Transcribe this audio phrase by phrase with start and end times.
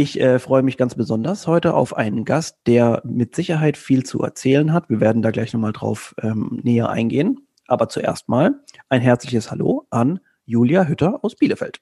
[0.00, 4.22] Ich äh, freue mich ganz besonders heute auf einen Gast, der mit Sicherheit viel zu
[4.22, 4.88] erzählen hat.
[4.88, 7.48] Wir werden da gleich nochmal drauf ähm, näher eingehen.
[7.66, 11.80] Aber zuerst mal ein herzliches Hallo an Julia Hütter aus Bielefeld.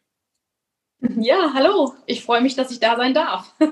[1.19, 1.93] Ja, hallo.
[2.07, 3.55] Ich freue mich, dass ich da sein darf.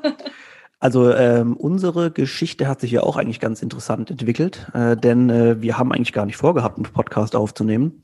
[0.81, 5.63] Also ähm, unsere Geschichte hat sich ja auch eigentlich ganz interessant entwickelt, äh, denn äh,
[5.63, 8.03] wir haben eigentlich gar nicht vorgehabt, einen Podcast aufzunehmen.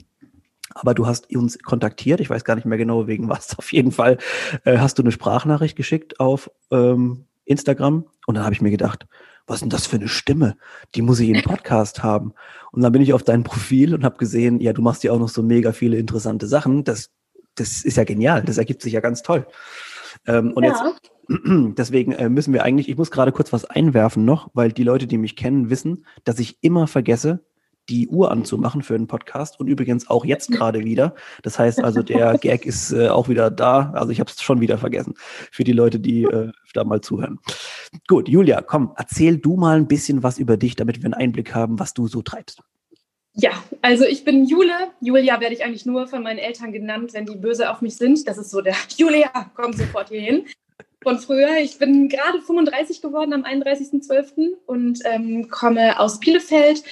[0.75, 3.55] Aber du hast uns kontaktiert, ich weiß gar nicht mehr genau wegen was.
[3.59, 4.19] Auf jeden Fall
[4.65, 9.07] äh, hast du eine Sprachnachricht geschickt auf ähm, Instagram und dann habe ich mir gedacht,
[9.47, 10.57] was ist denn das für eine Stimme?
[10.95, 12.33] Die muss ich im Podcast haben.
[12.71, 15.19] Und dann bin ich auf dein Profil und habe gesehen, ja, du machst ja auch
[15.19, 16.85] noch so mega viele interessante Sachen.
[16.85, 17.11] Das,
[17.57, 19.47] das ist ja genial, das ergibt sich ja ganz toll.
[20.27, 20.71] Ähm, und ja.
[20.71, 21.13] jetzt,
[21.77, 25.07] deswegen äh, müssen wir eigentlich, ich muss gerade kurz was einwerfen noch, weil die Leute,
[25.07, 27.45] die mich kennen, wissen, dass ich immer vergesse,
[27.91, 31.15] die Uhr anzumachen für einen Podcast und übrigens auch jetzt gerade wieder.
[31.43, 33.91] Das heißt also, der Gag ist äh, auch wieder da.
[33.95, 35.15] Also ich habe es schon wieder vergessen
[35.51, 37.39] für die Leute, die äh, da mal zuhören.
[38.07, 41.55] Gut, Julia, komm, erzähl du mal ein bisschen was über dich, damit wir einen Einblick
[41.55, 42.63] haben, was du so treibst.
[43.35, 43.51] Ja,
[43.83, 44.73] also ich bin Jule.
[45.01, 48.27] Julia werde ich eigentlich nur von meinen Eltern genannt, wenn die böse auf mich sind.
[48.27, 50.47] Das ist so der Julia, komm sofort hier hin
[51.03, 51.59] von früher.
[51.59, 54.51] Ich bin gerade 35 geworden am 31.12.
[54.67, 56.83] und ähm, komme aus Bielefeld,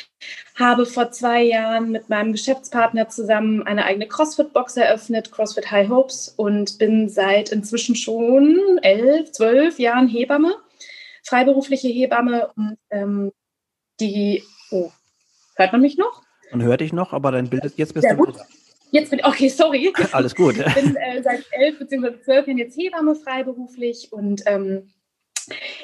[0.56, 6.32] habe vor zwei Jahren mit meinem Geschäftspartner zusammen eine eigene CrossFit-Box eröffnet, CrossFit High Hopes,
[6.36, 10.54] und bin seit inzwischen schon elf, zwölf Jahren Hebamme,
[11.22, 13.32] freiberufliche Hebamme und ähm,
[14.00, 14.90] die, oh,
[15.56, 16.22] hört man mich noch?
[16.50, 18.36] Man hört dich noch, aber dein Bild ist jetzt bist Sehr du gut.
[18.90, 19.92] Jetzt bin ich, okay, sorry.
[20.12, 20.56] Alles gut.
[20.56, 22.20] Ich bin äh, seit elf bzw.
[22.22, 24.90] zwölf Jahren jetzt Hebamme freiberuflich und ähm,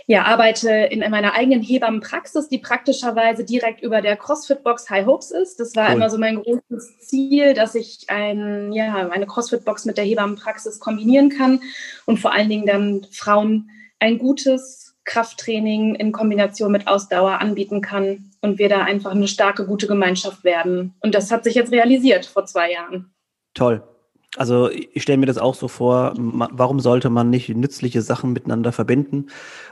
[0.07, 5.59] ja, arbeite in meiner eigenen Hebammenpraxis, die praktischerweise direkt über der CrossFit-Box High Hopes ist.
[5.61, 5.97] Das war cool.
[5.97, 11.31] immer so mein großes Ziel, dass ich ein, ja, eine CrossFit-Box mit der Hebammenpraxis kombinieren
[11.31, 11.61] kann
[12.07, 18.31] und vor allen Dingen dann Frauen ein gutes Krafttraining in Kombination mit Ausdauer anbieten kann
[18.41, 20.95] und wir da einfach eine starke, gute Gemeinschaft werden.
[21.01, 23.13] Und das hat sich jetzt realisiert vor zwei Jahren.
[23.55, 23.83] Toll.
[24.37, 28.73] Also ich stelle mir das auch so vor, warum sollte man nicht nützliche Sachen miteinander
[28.73, 29.27] verbinden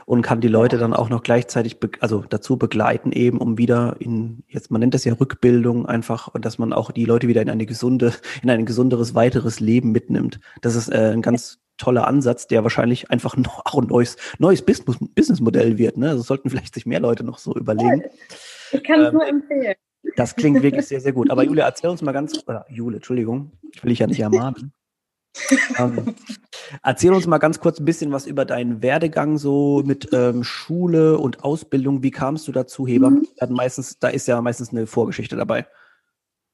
[0.05, 4.43] und kann die Leute dann auch noch gleichzeitig also dazu begleiten eben, um wieder in
[4.47, 7.49] jetzt man nennt das ja Rückbildung einfach und dass man auch die Leute wieder in
[7.49, 10.39] eine gesunde in ein gesunderes weiteres Leben mitnimmt.
[10.61, 14.63] Das ist äh, ein ganz toller Ansatz, der wahrscheinlich einfach noch auch ein neues neues
[14.63, 15.97] Businessmodell wird.
[15.97, 16.09] Ne?
[16.09, 18.03] Also sollten vielleicht sich mehr Leute noch so überlegen.
[18.71, 19.75] Ich kann es ähm, nur empfehlen.
[20.15, 21.31] Das klingt wirklich sehr, sehr gut.
[21.31, 24.73] Aber Julia, erzähl uns mal ganz, äh, Jule, Entschuldigung, ich will dich ja nicht ermahnen.
[25.79, 26.15] ähm,
[26.83, 31.17] erzähl uns mal ganz kurz ein bisschen was über deinen Werdegang so mit ähm, Schule
[31.17, 32.03] und Ausbildung.
[32.03, 33.09] Wie kamst du dazu, Heber?
[33.09, 33.27] Mhm.
[33.49, 35.65] Meistens, da ist ja meistens eine Vorgeschichte dabei.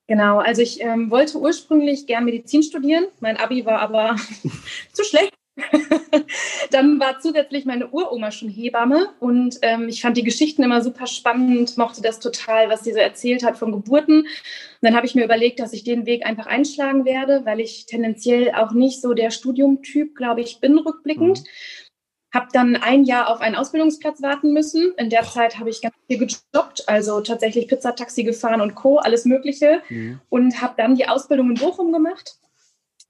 [0.09, 3.05] Genau, also ich ähm, wollte ursprünglich gern Medizin studieren.
[3.19, 4.15] Mein Abi war aber
[4.91, 5.31] zu schlecht.
[6.71, 11.05] dann war zusätzlich meine Uroma schon Hebamme und ähm, ich fand die Geschichten immer super
[11.05, 14.21] spannend, mochte das total, was sie so erzählt hat von Geburten.
[14.21, 14.27] Und
[14.81, 18.51] dann habe ich mir überlegt, dass ich den Weg einfach einschlagen werde, weil ich tendenziell
[18.55, 21.39] auch nicht so der Studiumtyp, glaube ich, bin rückblickend.
[21.39, 21.43] Mhm.
[22.33, 24.93] Habe dann ein Jahr auf einen Ausbildungsplatz warten müssen.
[24.97, 29.25] In der Zeit habe ich ganz viel gejobbt, also tatsächlich Pizzataxi gefahren und Co., alles
[29.25, 29.81] Mögliche.
[29.89, 30.19] Mhm.
[30.29, 32.39] Und habe dann die Ausbildung in Bochum gemacht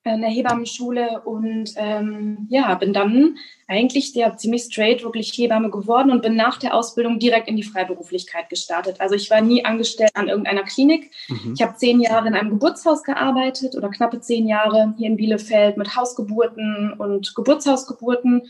[0.05, 3.37] in der Hebammenschule und ähm, ja, bin dann
[3.67, 7.63] eigentlich sehr ziemlich straight wirklich Hebamme geworden und bin nach der Ausbildung direkt in die
[7.63, 8.99] Freiberuflichkeit gestartet.
[8.99, 11.11] Also ich war nie angestellt an irgendeiner Klinik.
[11.27, 11.53] Mhm.
[11.55, 15.77] Ich habe zehn Jahre in einem Geburtshaus gearbeitet oder knappe zehn Jahre hier in Bielefeld
[15.77, 18.49] mit Hausgeburten und Geburtshausgeburten.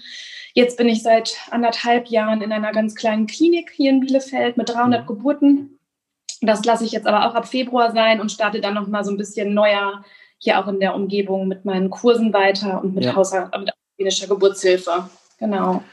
[0.54, 4.70] Jetzt bin ich seit anderthalb Jahren in einer ganz kleinen Klinik hier in Bielefeld mit
[4.70, 5.08] 300 mhm.
[5.08, 5.80] Geburten.
[6.42, 9.12] Das lasse ich jetzt aber auch ab Februar sein und starte dann noch mal so
[9.12, 10.04] ein bisschen neuer
[10.38, 13.16] hier auch in der Umgebung mit meinen Kursen weiter und mit ja.
[13.16, 15.10] außerirdischer Geburtshilfe.
[15.38, 15.84] Genau.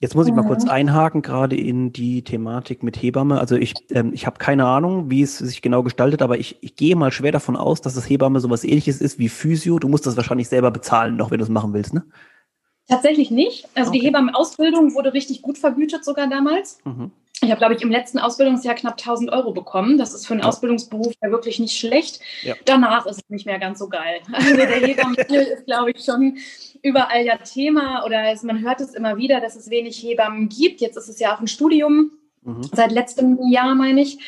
[0.00, 0.70] Jetzt muss ich mal kurz mhm.
[0.70, 3.40] einhaken, gerade in die Thematik mit Hebamme.
[3.40, 6.76] Also ich, ähm, ich habe keine Ahnung, wie es sich genau gestaltet, aber ich, ich
[6.76, 9.80] gehe mal schwer davon aus, dass das Hebamme sowas ähnliches ist wie Physio.
[9.80, 12.04] Du musst das wahrscheinlich selber bezahlen, noch wenn du es machen willst, ne?
[12.88, 13.68] Tatsächlich nicht.
[13.74, 14.00] Also okay.
[14.00, 16.78] die Hebammenausbildung wurde richtig gut vergütet sogar damals.
[16.84, 17.10] Mhm.
[17.40, 19.96] Ich habe, glaube ich, im letzten Ausbildungsjahr knapp 1000 Euro bekommen.
[19.96, 20.42] Das ist für einen.
[20.42, 22.20] Ausbildungsberuf ja wirklich nicht schlecht.
[22.42, 22.54] Ja.
[22.64, 24.20] Danach ist es nicht mehr ganz so geil.
[24.32, 26.38] Also der Hebammenmangel ist, glaube ich, schon
[26.82, 30.80] überall ja Thema oder es, man hört es immer wieder, dass es wenig Hebammen gibt.
[30.80, 32.12] Jetzt ist es ja auch ein Studium,
[32.42, 32.62] mhm.
[32.74, 34.18] seit letztem Jahr meine ich.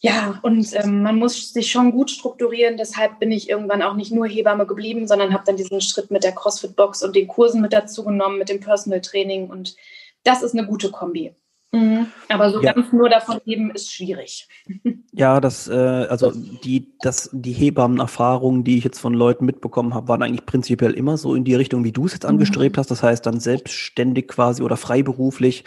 [0.00, 2.76] Ja, und ähm, man muss sich schon gut strukturieren.
[2.76, 6.22] Deshalb bin ich irgendwann auch nicht nur Hebamme geblieben, sondern habe dann diesen Schritt mit
[6.22, 9.48] der CrossFit-Box und den Kursen mit dazu genommen, mit dem Personal Training.
[9.48, 9.76] Und
[10.22, 11.34] das ist eine gute Kombi.
[11.76, 12.06] Mhm.
[12.30, 12.72] Aber so ja.
[12.72, 14.48] ganz nur davon leben ist schwierig.
[15.18, 20.08] Ja, das, äh, also die, das, die Hebammenerfahrungen, die ich jetzt von Leuten mitbekommen habe,
[20.08, 22.30] waren eigentlich prinzipiell immer so in die Richtung, wie du es jetzt mhm.
[22.30, 22.90] angestrebt hast.
[22.90, 25.64] Das heißt dann selbstständig quasi oder freiberuflich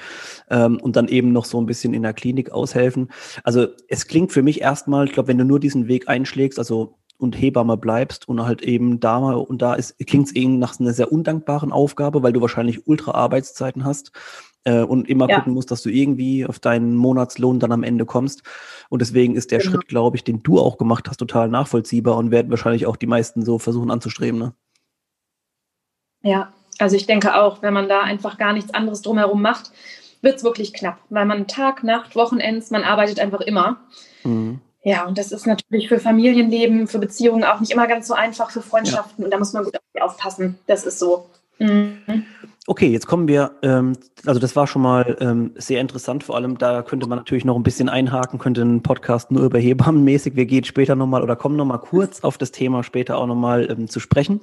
[0.52, 3.10] ähm, und dann eben noch so ein bisschen in der Klinik aushelfen.
[3.44, 7.00] Also es klingt für mich erstmal, ich glaube, wenn du nur diesen Weg einschlägst, also
[7.18, 10.80] und Hebamme bleibst und halt eben da mal und da ist klingt es eben nach
[10.80, 14.14] einer sehr undankbaren Aufgabe, weil du wahrscheinlich ultra Arbeitszeiten hast
[14.64, 15.38] äh, und immer ja.
[15.38, 18.44] gucken musst, dass du irgendwie auf deinen Monatslohn dann am Ende kommst.
[18.90, 19.72] Und deswegen ist der genau.
[19.72, 23.08] Schritt, glaube ich, den du auch gemacht hast, total nachvollziehbar und werden wahrscheinlich auch die
[23.08, 24.40] meisten so versuchen anzustreben.
[24.40, 24.54] Ne?
[26.22, 29.72] Ja, also ich denke auch, wenn man da einfach gar nichts anderes drumherum macht,
[30.22, 33.78] wird es wirklich knapp, weil man Tag, Nacht, Wochenends, man arbeitet einfach immer.
[34.24, 34.60] Mhm.
[34.84, 38.50] Ja, und das ist natürlich für Familienleben, für Beziehungen auch nicht immer ganz so einfach,
[38.50, 39.22] für Freundschaften.
[39.22, 39.26] Ja.
[39.26, 40.58] Und da muss man gut aufpassen.
[40.68, 41.30] Das ist so.
[41.60, 42.26] Mhm.
[42.69, 43.94] Okay, jetzt kommen wir, ähm,
[44.27, 47.56] also das war schon mal ähm, sehr interessant, vor allem da könnte man natürlich noch
[47.56, 51.36] ein bisschen einhaken, könnte ein Podcast nur über Hebammen mäßig, wir gehen später nochmal oder
[51.36, 54.42] kommen nochmal kurz auf das Thema später auch nochmal ähm, zu sprechen.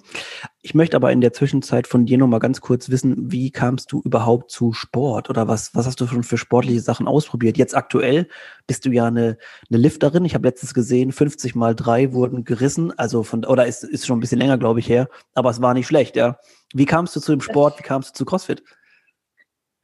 [0.60, 4.02] Ich möchte aber in der Zwischenzeit von dir nochmal ganz kurz wissen, wie kamst du
[4.04, 7.56] überhaupt zu Sport oder was, was hast du schon für sportliche Sachen ausprobiert?
[7.56, 8.26] Jetzt aktuell
[8.66, 9.38] bist du ja eine,
[9.70, 13.84] eine Lifterin, ich habe letztens gesehen, 50 mal drei wurden gerissen, also von, oder ist,
[13.84, 16.40] ist schon ein bisschen länger, glaube ich, her, aber es war nicht schlecht, ja.
[16.74, 17.78] Wie kamst du zu dem Sport?
[17.78, 18.62] Wie kamst du zu CrossFit?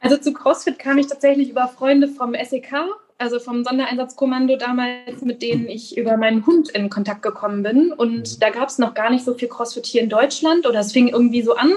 [0.00, 2.72] Also zu CrossFit kam ich tatsächlich über Freunde vom SEK,
[3.18, 7.92] also vom Sondereinsatzkommando damals, mit denen ich über meinen Hund in Kontakt gekommen bin.
[7.92, 10.92] Und da gab es noch gar nicht so viel CrossFit hier in Deutschland oder es
[10.92, 11.72] fing irgendwie so an.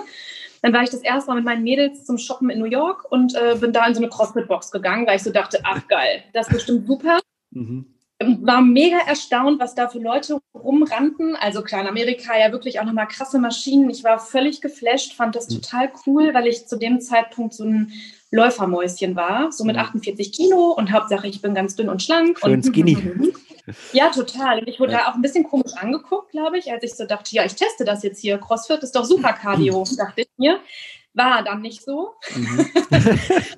[0.63, 3.35] Dann war ich das erste Mal mit meinen Mädels zum Shoppen in New York und
[3.35, 6.47] äh, bin da in so eine CrossFit-Box gegangen, weil ich so dachte, ach geil, das
[6.47, 7.19] ist bestimmt super.
[7.51, 11.35] Mhm war mega erstaunt, was da für Leute rumrannten.
[11.35, 13.89] Also klar, in Amerika ja wirklich auch nochmal krasse Maschinen.
[13.89, 15.55] Ich war völlig geflasht, fand das mhm.
[15.55, 17.91] total cool, weil ich zu dem Zeitpunkt so ein
[18.31, 20.31] Läufermäuschen war, so mit 48 mhm.
[20.31, 22.39] Kilo und Hauptsache ich bin ganz dünn und schlank.
[22.39, 22.97] Schön und skinny.
[23.93, 24.59] Ja, total.
[24.59, 24.99] Und ich wurde ja.
[24.99, 27.83] da auch ein bisschen komisch angeguckt, glaube ich, als ich so dachte, ja, ich teste
[27.83, 28.37] das jetzt hier.
[28.37, 30.59] CrossFit ist doch super Cardio, dachte ich mir.
[31.15, 32.11] War dann nicht so.
[32.35, 32.59] Mhm.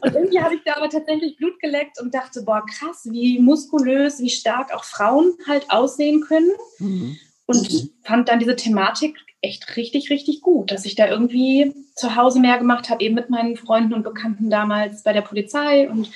[0.02, 4.20] und irgendwie habe ich da aber tatsächlich Blut geleckt und dachte, boah, krass, wie muskulös,
[4.20, 6.52] wie stark auch Frauen halt aussehen können.
[6.80, 7.18] Mhm.
[7.48, 12.40] Und fand dann diese Thematik echt richtig, richtig gut, dass ich da irgendwie zu Hause
[12.40, 16.10] mehr gemacht habe, eben mit meinen Freunden und Bekannten damals bei der Polizei und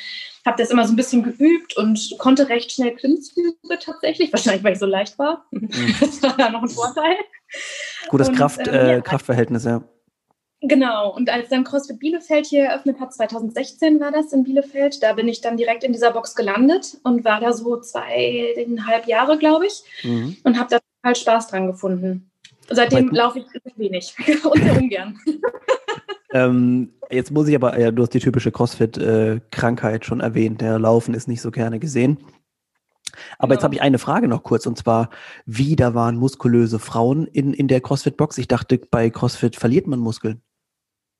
[0.45, 4.73] habe das immer so ein bisschen geübt und konnte recht schnell Klimmzüge tatsächlich, wahrscheinlich weil
[4.73, 5.45] ich so leicht war.
[5.51, 5.69] Mhm.
[5.99, 7.15] Das war da noch ein Vorteil.
[8.09, 9.83] Gutes und, Kraft, ähm, äh, ja, Kraftverhältnis, ja.
[10.63, 15.13] Genau, und als dann CrossFit Bielefeld hier eröffnet hat, 2016 war das in Bielefeld, da
[15.13, 19.65] bin ich dann direkt in dieser Box gelandet und war da so zweieinhalb Jahre, glaube
[19.65, 20.37] ich, mhm.
[20.43, 22.29] und habe da total Spaß dran gefunden.
[22.69, 24.13] Seitdem laufe ich wenig
[24.43, 25.17] und sehr ungern.
[26.31, 31.15] ähm, jetzt muss ich aber, ja, du hast die typische CrossFit-Krankheit schon erwähnt, der Laufen
[31.15, 32.19] ist nicht so gerne gesehen.
[33.39, 33.53] Aber genau.
[33.55, 35.09] jetzt habe ich eine Frage noch kurz und zwar,
[35.47, 38.37] wie da waren muskulöse Frauen in, in der CrossFit-Box?
[38.37, 40.43] Ich dachte, bei CrossFit verliert man Muskeln.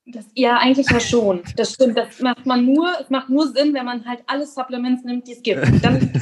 [0.04, 1.42] Das, ja, eigentlich ja schon.
[1.56, 1.96] Das stimmt.
[1.96, 5.34] Das macht man nur, es macht nur Sinn, wenn man halt alle Supplements nimmt, die
[5.34, 5.62] es gibt.
[5.84, 6.12] Dann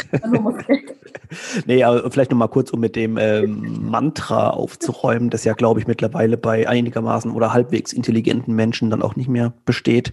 [1.65, 5.87] nee, aber vielleicht nochmal kurz, um mit dem ähm, Mantra aufzuräumen, das ja, glaube ich,
[5.87, 10.13] mittlerweile bei einigermaßen oder halbwegs intelligenten Menschen dann auch nicht mehr besteht,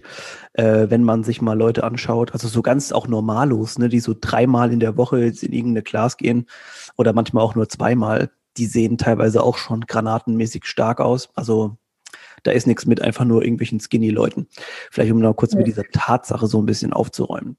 [0.54, 2.32] äh, wenn man sich mal Leute anschaut.
[2.32, 5.82] Also so ganz auch normallos, ne, die so dreimal in der Woche jetzt in irgendeine
[5.82, 6.46] Class gehen
[6.96, 8.30] oder manchmal auch nur zweimal.
[8.56, 11.28] Die sehen teilweise auch schon granatenmäßig stark aus.
[11.34, 11.76] Also
[12.42, 14.48] da ist nichts mit einfach nur irgendwelchen Skinny-Leuten.
[14.90, 15.58] Vielleicht um noch kurz ja.
[15.58, 17.56] mit dieser Tatsache so ein bisschen aufzuräumen.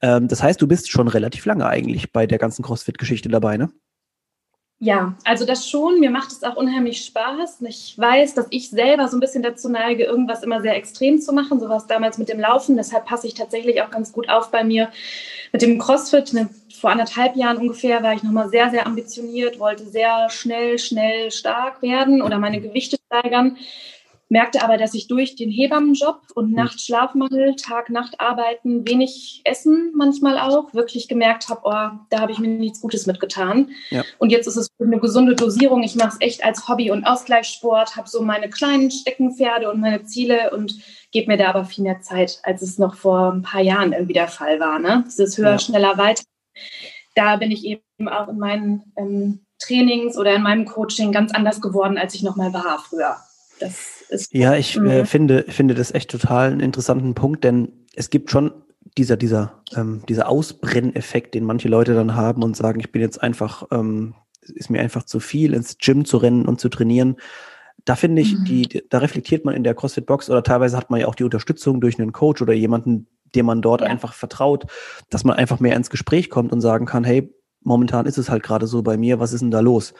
[0.00, 3.70] Ähm, das heißt, du bist schon relativ lange eigentlich bei der ganzen CrossFit-Geschichte dabei, ne?
[4.80, 6.00] Ja, also das schon.
[6.00, 7.62] Mir macht es auch unheimlich Spaß.
[7.62, 11.32] Ich weiß, dass ich selber so ein bisschen dazu neige, irgendwas immer sehr extrem zu
[11.32, 11.60] machen.
[11.60, 12.76] So war es damals mit dem Laufen.
[12.76, 14.90] Deshalb passe ich tatsächlich auch ganz gut auf bei mir
[15.52, 16.34] mit dem CrossFit.
[16.78, 21.80] Vor anderthalb Jahren ungefähr war ich nochmal sehr, sehr ambitioniert, wollte sehr schnell, schnell stark
[21.80, 23.56] werden oder meine Gewichte steigern
[24.34, 26.54] merkte aber, dass ich durch den Hebammenjob und hm.
[26.54, 32.80] Nachtschlafmangel, Tag-Nacht-Arbeiten, wenig Essen manchmal auch, wirklich gemerkt habe, oh, da habe ich mir nichts
[32.80, 33.70] Gutes mitgetan.
[33.90, 34.02] Ja.
[34.18, 35.84] Und jetzt ist es eine gesunde Dosierung.
[35.84, 40.02] Ich mache es echt als Hobby und Ausgleichssport, habe so meine kleinen Steckenpferde und meine
[40.02, 40.80] Ziele und
[41.12, 44.14] gebe mir da aber viel mehr Zeit, als es noch vor ein paar Jahren irgendwie
[44.14, 44.80] der Fall war.
[44.80, 45.04] Ne?
[45.06, 45.58] Dieses höher, ja.
[45.60, 46.24] schneller, weiter.
[47.14, 51.60] Da bin ich eben auch in meinen ähm, Trainings oder in meinem Coaching ganz anders
[51.60, 53.16] geworden, als ich noch mal war früher.
[53.60, 55.06] Das ist ja, ich äh, mhm.
[55.06, 58.52] finde, finde das echt total einen interessanten Punkt, denn es gibt schon
[58.96, 63.22] dieser, dieser, ähm, dieser Ausbrenneffekt, den manche Leute dann haben und sagen, ich bin jetzt
[63.22, 67.16] einfach, ähm, ist mir einfach zu viel, ins Gym zu rennen und zu trainieren.
[67.84, 68.44] Da finde ich, mhm.
[68.44, 71.80] die, da reflektiert man in der CrossFit-Box oder teilweise hat man ja auch die Unterstützung
[71.80, 73.88] durch einen Coach oder jemanden, dem man dort ja.
[73.88, 74.66] einfach vertraut,
[75.10, 78.42] dass man einfach mehr ins Gespräch kommt und sagen kann, hey, momentan ist es halt
[78.42, 79.94] gerade so bei mir, was ist denn da los?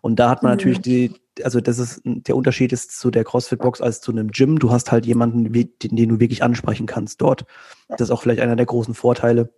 [0.00, 0.56] Und da hat man mhm.
[0.56, 4.58] natürlich die, also das ist der Unterschied ist zu der CrossFit-Box als zu einem Gym.
[4.58, 7.44] Du hast halt jemanden, den, den du wirklich ansprechen kannst dort.
[7.88, 9.50] Das ist auch vielleicht einer der großen Vorteile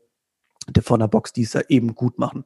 [0.83, 2.45] von der Box, die es ja eben gut machen.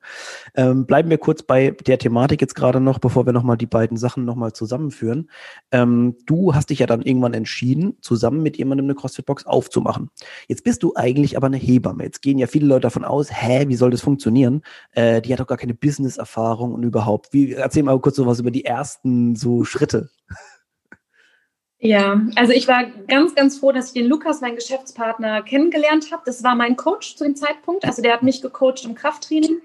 [0.54, 3.96] Ähm, bleiben wir kurz bei der Thematik jetzt gerade noch, bevor wir nochmal die beiden
[3.96, 5.30] Sachen nochmal zusammenführen.
[5.70, 10.11] Ähm, du hast dich ja dann irgendwann entschieden, zusammen mit jemandem eine CrossFit-Box aufzumachen.
[10.49, 12.04] Jetzt bist du eigentlich aber eine Hebamme.
[12.04, 14.62] Jetzt gehen ja viele Leute davon aus, hä, wie soll das funktionieren?
[14.92, 17.32] Äh, die hat doch gar keine Business-Erfahrung und überhaupt.
[17.32, 20.11] Wie, erzähl mal kurz so was über die ersten so Schritte.
[21.78, 26.23] Ja, also ich war ganz, ganz froh, dass ich den Lukas, meinen Geschäftspartner, kennengelernt habe.
[26.25, 27.85] Das war mein Coach zu dem Zeitpunkt.
[27.85, 29.61] Also der hat mich gecoacht im Krafttraining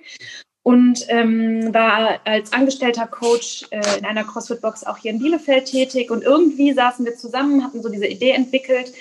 [0.63, 6.11] und ähm, war als angestellter Coach äh, in einer CrossFit-Box auch hier in Bielefeld tätig.
[6.11, 8.93] Und irgendwie saßen wir zusammen, hatten so diese Idee entwickelt,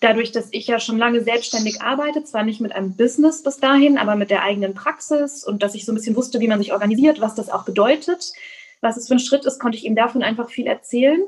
[0.00, 3.98] dadurch, dass ich ja schon lange selbstständig arbeite, zwar nicht mit einem Business bis dahin,
[3.98, 6.72] aber mit der eigenen Praxis und dass ich so ein bisschen wusste, wie man sich
[6.72, 8.32] organisiert, was das auch bedeutet,
[8.80, 11.20] was es für ein Schritt ist, konnte ich ihm davon einfach viel erzählen.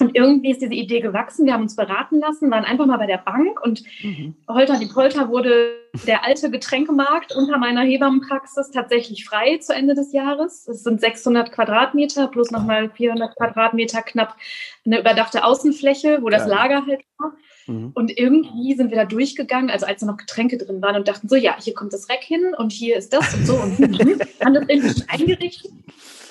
[0.00, 1.46] Und irgendwie ist diese Idee gewachsen.
[1.46, 4.34] Wir haben uns beraten lassen, waren einfach mal bei der Bank und mhm.
[4.48, 5.72] Holter die Polter wurde
[6.06, 10.68] der alte Getränkemarkt unter meiner Hebammenpraxis tatsächlich frei zu Ende des Jahres.
[10.68, 14.36] Es sind 600 Quadratmeter plus nochmal 400 Quadratmeter knapp
[14.84, 16.54] eine überdachte Außenfläche, wo das ja.
[16.54, 17.32] Lager halt war.
[17.66, 17.92] Mhm.
[17.94, 21.28] Und irgendwie sind wir da durchgegangen, also als da noch Getränke drin waren und dachten
[21.28, 23.78] so, ja, hier kommt das Reck hin und hier ist das und so und
[24.44, 25.72] haben das irgendwie eingerichtet.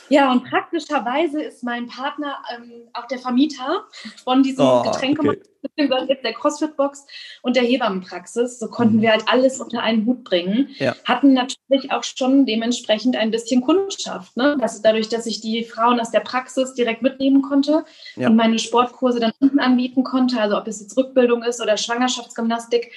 [0.09, 3.85] Ja, und praktischerweise ist mein Partner ähm, auch der Vermieter
[4.23, 5.47] von diesem oh, Getränkemarkt,
[5.77, 6.17] okay.
[6.23, 7.05] der CrossFit-Box
[7.41, 8.59] und der Hebammenpraxis.
[8.59, 9.01] So konnten mhm.
[9.01, 10.69] wir halt alles unter einen Hut bringen.
[10.77, 10.95] Ja.
[11.05, 14.37] Hatten natürlich auch schon dementsprechend ein bisschen Kundschaft.
[14.37, 14.57] Ne?
[14.59, 17.85] Das, dadurch, dass ich die Frauen aus der Praxis direkt mitnehmen konnte
[18.15, 18.27] ja.
[18.27, 22.91] und meine Sportkurse dann unten anbieten konnte, also ob es jetzt Rückbildung ist oder Schwangerschaftsgymnastik,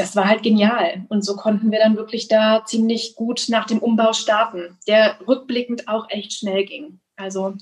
[0.00, 1.04] das war halt genial.
[1.08, 5.88] Und so konnten wir dann wirklich da ziemlich gut nach dem Umbau starten, der rückblickend
[5.88, 7.00] auch echt schnell ging.
[7.16, 7.54] Also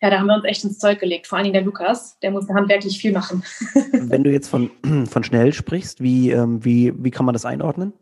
[0.00, 1.26] ja, da haben wir uns echt ins Zeug gelegt.
[1.26, 3.42] Vor allen Dingen der Lukas, der musste handwerklich viel machen.
[3.92, 4.70] Wenn du jetzt von,
[5.06, 7.92] von schnell sprichst, wie, ähm, wie, wie kann man das einordnen?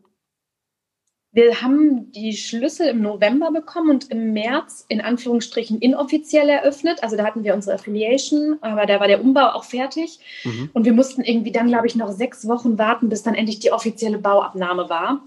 [1.33, 7.01] Wir haben die Schlüssel im November bekommen und im März in Anführungsstrichen inoffiziell eröffnet.
[7.03, 10.19] Also da hatten wir unsere Affiliation, aber da war der Umbau auch fertig.
[10.43, 10.69] Mhm.
[10.73, 13.71] Und wir mussten irgendwie dann, glaube ich, noch sechs Wochen warten, bis dann endlich die
[13.71, 15.21] offizielle Bauabnahme war.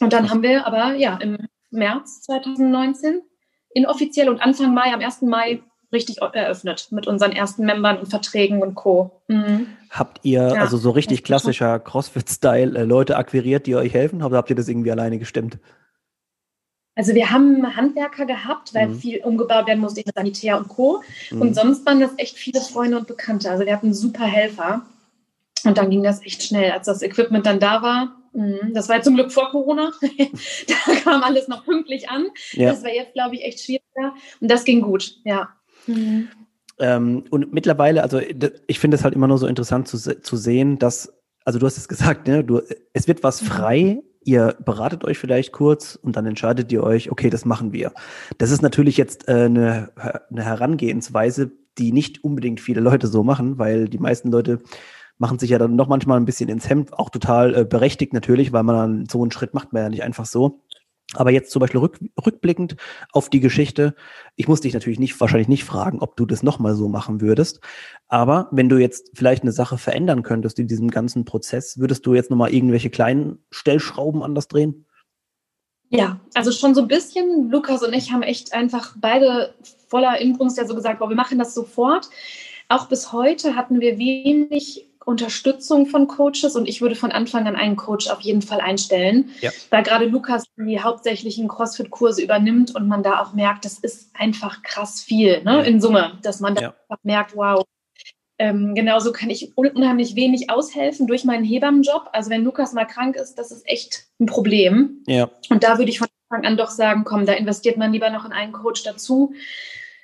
[0.00, 1.38] Und dann haben wir aber ja im
[1.70, 3.22] März 2019
[3.72, 5.22] inoffiziell und Anfang Mai, am 1.
[5.22, 9.22] Mai richtig eröffnet mit unseren ersten Membern und Verträgen und Co.
[9.28, 9.66] Mhm.
[9.90, 14.22] Habt ihr ja, also so richtig klassischer CrossFit-Style äh, Leute akquiriert, die euch helfen?
[14.22, 15.58] Oder habt ihr das irgendwie alleine gestemmt?
[16.94, 18.98] Also wir haben Handwerker gehabt, weil mhm.
[18.98, 21.02] viel umgebaut werden musste, Sanitär und Co.
[21.30, 21.40] Mhm.
[21.40, 23.50] Und sonst waren das echt viele Freunde und Bekannte.
[23.50, 24.82] Also wir hatten super Helfer.
[25.64, 28.16] Und dann ging das echt schnell, als das Equipment dann da war.
[28.32, 28.72] Mhm.
[28.74, 29.92] Das war zum Glück vor Corona.
[30.68, 32.26] da kam alles noch pünktlich an.
[32.52, 32.70] Ja.
[32.70, 34.14] Das war jetzt, glaube ich, echt schwieriger.
[34.40, 35.48] Und das ging gut, ja.
[35.86, 36.28] Mhm.
[36.78, 38.20] Ähm, und mittlerweile, also
[38.66, 41.12] ich finde es halt immer nur so interessant zu, zu sehen, dass,
[41.44, 43.46] also du hast es gesagt, ne, du, es wird was mhm.
[43.46, 47.92] frei, ihr beratet euch vielleicht kurz und dann entscheidet ihr euch, okay, das machen wir.
[48.38, 49.92] Das ist natürlich jetzt äh, eine,
[50.30, 54.60] eine Herangehensweise, die nicht unbedingt viele Leute so machen, weil die meisten Leute
[55.18, 58.52] machen sich ja dann noch manchmal ein bisschen ins Hemd, auch total äh, berechtigt natürlich,
[58.52, 60.62] weil man dann so einen Schritt macht man ja nicht einfach so.
[61.14, 62.76] Aber jetzt zum Beispiel rück, rückblickend
[63.12, 63.94] auf die Geschichte,
[64.36, 67.60] ich muss dich natürlich nicht, wahrscheinlich nicht fragen, ob du das nochmal so machen würdest.
[68.08, 72.14] Aber wenn du jetzt vielleicht eine Sache verändern könntest in diesem ganzen Prozess, würdest du
[72.14, 74.86] jetzt nochmal irgendwelche kleinen Stellschrauben anders drehen?
[75.88, 77.50] Ja, also schon so ein bisschen.
[77.50, 79.54] Lukas und ich haben echt einfach beide
[79.88, 82.08] voller Inbrunst ja so gesagt, boah, wir machen das sofort.
[82.68, 87.56] Auch bis heute hatten wir wenig Unterstützung von Coaches und ich würde von Anfang an
[87.56, 89.50] einen Coach auf jeden Fall einstellen, ja.
[89.70, 94.62] weil gerade Lukas die hauptsächlichen CrossFit-Kurse übernimmt und man da auch merkt, das ist einfach
[94.62, 96.74] krass viel ne, in Summe, dass man da ja.
[97.02, 97.64] merkt, wow.
[98.38, 102.08] Ähm, genauso kann ich unheimlich wenig aushelfen durch meinen Hebammenjob.
[102.12, 105.02] Also wenn Lukas mal krank ist, das ist echt ein Problem.
[105.06, 105.28] Ja.
[105.50, 108.24] Und da würde ich von Anfang an doch sagen, komm, da investiert man lieber noch
[108.24, 109.34] in einen Coach dazu.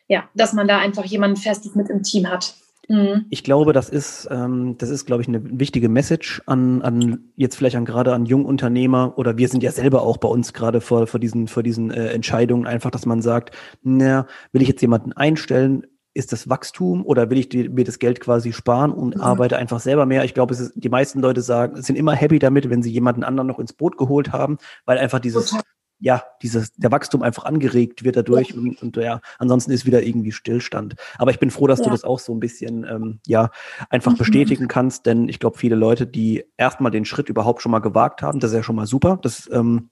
[0.09, 2.57] Ja, dass man da einfach jemanden Festes mit im Team hat.
[2.89, 3.27] Mhm.
[3.31, 7.57] Ich glaube, das ist, ähm, das ist, glaube ich, eine wichtige Message an, an jetzt
[7.57, 11.07] vielleicht an gerade an Jungunternehmer oder wir sind ja selber auch bei uns gerade vor,
[11.07, 15.13] vor diesen, vor diesen äh, Entscheidungen einfach, dass man sagt, na, will ich jetzt jemanden
[15.13, 15.87] einstellen?
[16.15, 19.21] Ist das Wachstum oder will ich die, mir das Geld quasi sparen und mhm.
[19.21, 20.25] arbeite einfach selber mehr?
[20.25, 23.23] Ich glaube, es ist, die meisten Leute sagen, sind immer happy damit, wenn sie jemanden
[23.23, 25.63] anderen noch ins Boot geholt haben, weil einfach dieses, Total
[25.99, 28.57] ja, dieses, der Wachstum einfach angeregt wird dadurch ja.
[28.57, 30.95] und, und ja, ansonsten ist wieder irgendwie Stillstand.
[31.19, 31.87] Aber ich bin froh, dass ja.
[31.87, 33.51] du das auch so ein bisschen, ähm, ja,
[33.91, 34.19] einfach mhm.
[34.19, 38.23] bestätigen kannst, denn ich glaube, viele Leute, die erstmal den Schritt überhaupt schon mal gewagt
[38.23, 39.19] haben, das ist ja schon mal super.
[39.23, 39.91] Das, ähm,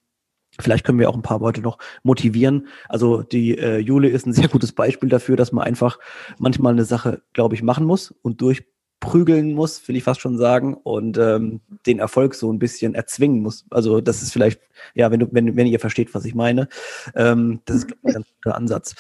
[0.61, 2.69] Vielleicht können wir auch ein paar Leute noch motivieren.
[2.89, 5.99] Also die äh, Jule ist ein sehr gutes Beispiel dafür, dass man einfach
[6.39, 8.65] manchmal eine Sache, glaube ich, machen muss und durch
[9.05, 13.43] prügeln muss, will ich fast schon sagen, und ähm, den Erfolg so ein bisschen erzwingen
[13.43, 13.67] muss.
[13.71, 14.61] Also das ist vielleicht,
[14.95, 16.69] ja, wenn du, wenn, wenn ihr versteht, was ich meine,
[17.15, 18.95] ähm, das ist ein ganz guter Ansatz.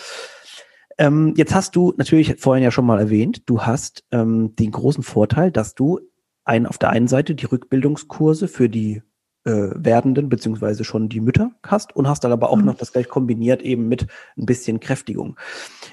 [0.98, 5.02] Ähm, jetzt hast du natürlich vorhin ja schon mal erwähnt, du hast ähm, den großen
[5.02, 6.00] Vorteil, dass du
[6.44, 9.02] ein, auf der einen Seite die Rückbildungskurse für die
[9.44, 12.66] äh, werdenden beziehungsweise schon die Mütter hast und hast dann aber auch mhm.
[12.66, 15.36] noch das gleich kombiniert eben mit ein bisschen Kräftigung.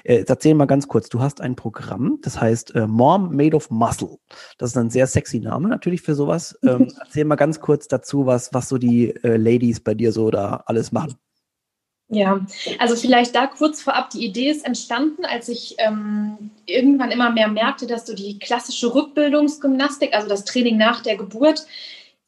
[0.04, 3.70] Äh, erzähl mal ganz kurz, du hast ein Programm, das heißt äh, Mom Made of
[3.70, 4.18] Muscle.
[4.58, 6.58] Das ist ein sehr sexy Name natürlich für sowas.
[6.62, 10.30] Ähm, erzähl mal ganz kurz dazu, was, was so die äh, Ladies bei dir so
[10.30, 11.16] da alles machen.
[12.14, 12.44] Ja,
[12.78, 17.48] also vielleicht da kurz vorab, die Idee ist entstanden, als ich ähm, irgendwann immer mehr
[17.48, 21.64] merkte, dass so die klassische Rückbildungsgymnastik, also das Training nach der Geburt,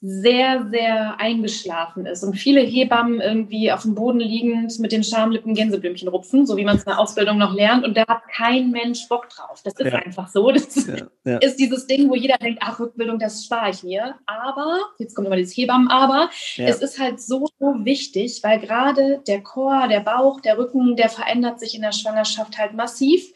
[0.07, 5.55] sehr, sehr eingeschlafen ist und viele Hebammen irgendwie auf dem Boden liegend mit den Schamlippen
[5.55, 7.87] Gänseblümchen rupfen, so wie man es in der Ausbildung noch lernt.
[7.87, 9.63] Und da hat kein Mensch Bock drauf.
[9.65, 9.99] Das ist ja.
[10.01, 10.53] einfach so.
[10.53, 11.39] Das ja, ja.
[11.39, 14.17] ist dieses Ding, wo jeder denkt, ach, Rückbildung, das spare ich mir.
[14.27, 19.23] Aber, jetzt kommt immer dieses Hebammen, aber es ist halt so, so wichtig, weil gerade
[19.27, 23.33] der Chor, der Bauch, der Rücken, der verändert sich in der Schwangerschaft halt massiv.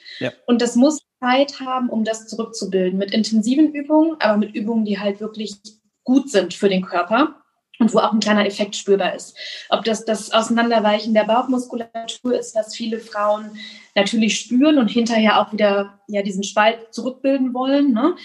[0.46, 2.98] Und das muss Zeit haben, um das zurückzubilden.
[2.98, 5.56] Mit intensiven Übungen, aber mit Übungen, die halt wirklich
[6.08, 7.34] gut sind für den Körper
[7.78, 9.36] und wo auch ein kleiner Effekt spürbar ist.
[9.68, 13.50] Ob das das Auseinanderweichen der Bauchmuskulatur ist, was viele Frauen
[13.94, 17.92] natürlich spüren und hinterher auch wieder ja diesen Spalt zurückbilden wollen.
[17.92, 18.16] Ne?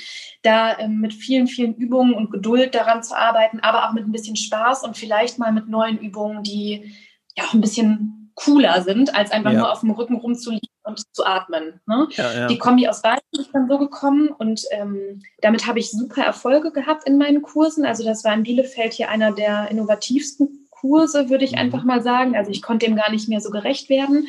[0.44, 4.14] Da ähm, mit vielen, vielen Übungen und Geduld daran zu arbeiten, aber auch mit ein
[4.14, 6.96] bisschen Spaß und vielleicht mal mit neuen Übungen, die
[7.38, 9.60] ja auch ein bisschen cooler sind, als einfach ja.
[9.60, 11.80] nur auf dem Rücken rumzuliegen und zu atmen.
[11.86, 12.08] Ne?
[12.12, 12.48] Ja, ja.
[12.48, 16.72] Die Kombi aus beiden ist dann so gekommen und ähm, damit habe ich super Erfolge
[16.72, 17.86] gehabt in meinen Kursen.
[17.86, 21.60] Also das war in Bielefeld hier einer der innovativsten Kurse, würde ich mhm.
[21.60, 22.36] einfach mal sagen.
[22.36, 24.28] Also ich konnte dem gar nicht mehr so gerecht werden.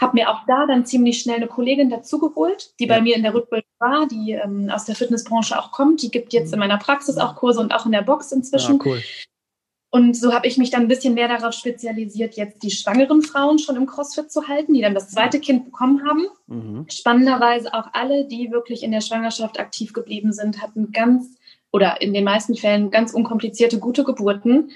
[0.00, 3.32] Habe mir auch da dann ziemlich schnell eine Kollegin dazugeholt, die bei mir in der
[3.32, 6.02] Rückbildung war, die ähm, aus der Fitnessbranche auch kommt.
[6.02, 6.54] Die gibt jetzt mhm.
[6.54, 8.78] in meiner Praxis auch Kurse und auch in der Box inzwischen.
[8.80, 9.02] Ah, cool.
[9.94, 13.60] Und so habe ich mich dann ein bisschen mehr darauf spezialisiert, jetzt die schwangeren Frauen
[13.60, 16.26] schon im CrossFit zu halten, die dann das zweite Kind bekommen haben.
[16.48, 16.86] Mhm.
[16.90, 21.38] Spannenderweise auch alle, die wirklich in der Schwangerschaft aktiv geblieben sind, hatten ganz
[21.70, 24.72] oder in den meisten Fällen ganz unkomplizierte, gute Geburten.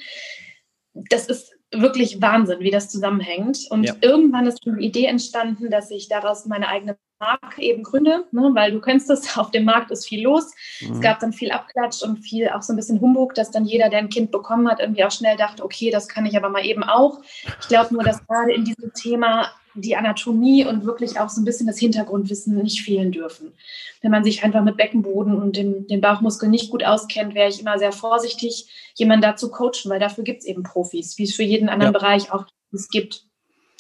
[0.95, 3.67] Das ist wirklich Wahnsinn, wie das zusammenhängt.
[3.71, 3.95] Und ja.
[4.01, 8.71] irgendwann ist die Idee entstanden, dass ich daraus meine eigene Marke eben gründe, ne, weil
[8.73, 10.53] du kennst es, auf dem Markt ist viel los.
[10.81, 10.93] Mhm.
[10.93, 13.89] Es gab dann viel Abklatsch und viel auch so ein bisschen Humbug, dass dann jeder,
[13.89, 16.65] der ein Kind bekommen hat, irgendwie auch schnell dachte, okay, das kann ich aber mal
[16.65, 17.21] eben auch.
[17.61, 21.45] Ich glaube nur, dass gerade in diesem Thema die Anatomie und wirklich auch so ein
[21.45, 23.53] bisschen das Hintergrundwissen nicht fehlen dürfen.
[24.01, 27.61] Wenn man sich einfach mit Beckenboden und dem, den Bauchmuskeln nicht gut auskennt, wäre ich
[27.61, 31.43] immer sehr vorsichtig, jemanden dazu coachen, weil dafür gibt es eben Profis, wie es für
[31.43, 31.99] jeden anderen ja.
[31.99, 33.28] Bereich auch es gibt.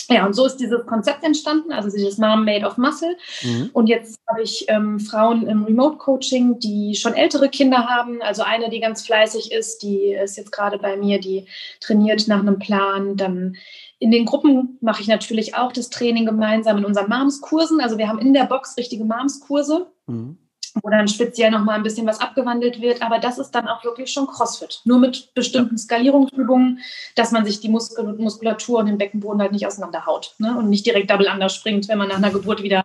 [0.08, 3.16] Ja, und so ist dieses Konzept entstanden, also dieses Mom Made of Muscle.
[3.42, 3.70] Mhm.
[3.74, 8.22] Und jetzt habe ich ähm, Frauen im Remote-Coaching, die schon ältere Kinder haben.
[8.22, 11.46] Also eine, die ganz fleißig ist, die ist jetzt gerade bei mir, die
[11.80, 13.16] trainiert nach einem Plan.
[13.16, 13.56] Dann
[13.98, 17.80] in den Gruppen mache ich natürlich auch das Training gemeinsam in unseren Moms-Kursen.
[17.80, 19.88] Also wir haben in der Box richtige Moms-Kurse.
[20.06, 20.38] Mhm
[20.82, 23.02] wo dann speziell nochmal ein bisschen was abgewandelt wird.
[23.02, 24.80] Aber das ist dann auch wirklich schon CrossFit.
[24.84, 26.80] Nur mit bestimmten Skalierungsübungen,
[27.14, 30.56] dass man sich die Muskel Muskulatur und den Beckenboden halt nicht auseinanderhaut ne?
[30.56, 32.84] und nicht direkt Double Under springt, wenn man nach einer Geburt wieder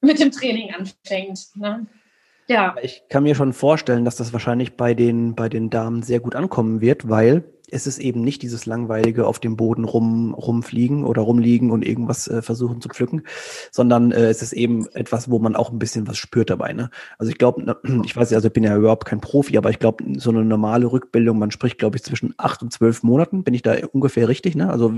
[0.00, 1.48] mit dem Training anfängt.
[1.54, 1.86] Ne?
[2.48, 2.74] Ja.
[2.82, 6.34] Ich kann mir schon vorstellen, dass das wahrscheinlich bei den, bei den Damen sehr gut
[6.34, 11.22] ankommen wird, weil es ist eben nicht dieses langweilige auf dem Boden rum, rumfliegen oder
[11.22, 13.22] rumliegen und irgendwas äh, versuchen zu pflücken,
[13.70, 16.74] sondern äh, es ist eben etwas, wo man auch ein bisschen was spürt dabei.
[16.74, 16.90] Ne?
[17.18, 19.70] Also ich glaube, ne, ich weiß ja, also ich bin ja überhaupt kein Profi, aber
[19.70, 23.42] ich glaube, so eine normale Rückbildung, man spricht, glaube ich, zwischen acht und zwölf Monaten.
[23.42, 24.54] Bin ich da ungefähr richtig?
[24.54, 24.70] Ne?
[24.70, 24.92] Also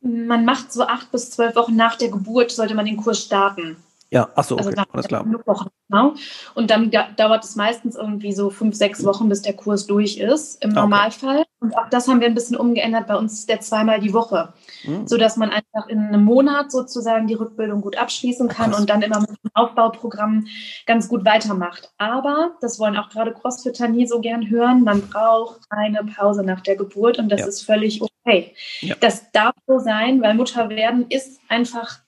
[0.00, 3.76] man macht so acht bis zwölf Wochen nach der Geburt, sollte man den Kurs starten.
[4.10, 5.26] Ja, ach so, also okay, also alles klar.
[5.46, 6.14] Wochen, genau.
[6.54, 10.64] Und dann dauert es meistens irgendwie so fünf, sechs Wochen, bis der Kurs durch ist,
[10.64, 10.80] im okay.
[10.80, 11.44] Normalfall.
[11.60, 13.06] Und auch das haben wir ein bisschen umgeändert.
[13.06, 15.06] Bei uns ist der zweimal die Woche, mhm.
[15.06, 18.80] sodass man einfach in einem Monat sozusagen die Rückbildung gut abschließen kann Krass.
[18.80, 20.46] und dann immer mit dem Aufbauprogramm
[20.86, 21.92] ganz gut weitermacht.
[21.98, 26.62] Aber, das wollen auch gerade Crossfitter nie so gern hören, man braucht eine Pause nach
[26.62, 27.46] der Geburt und das ja.
[27.46, 28.54] ist völlig okay.
[28.80, 28.94] Ja.
[29.00, 31.98] Das darf so sein, weil Mutter werden ist einfach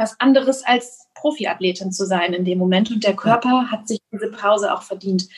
[0.00, 4.30] was anderes als Profiathletin zu sein in dem Moment und der Körper hat sich diese
[4.30, 5.28] Pause auch verdient.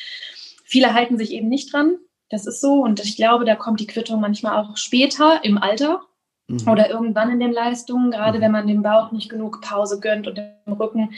[0.65, 1.99] Viele halten sich eben nicht dran,
[2.31, 2.83] das ist so.
[2.83, 6.01] Und ich glaube, da kommt die Quittung manchmal auch später im Alter
[6.49, 6.69] mhm.
[6.69, 8.43] oder irgendwann in den Leistungen, gerade mhm.
[8.43, 11.11] wenn man dem Bauch nicht genug Pause gönnt und dem Rücken.